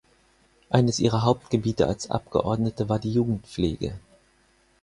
[0.71, 3.99] Eines ihrer Hauptgebiete als Abgeordnete war die Jugendpflege.